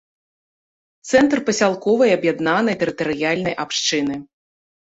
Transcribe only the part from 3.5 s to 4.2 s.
абшчыны.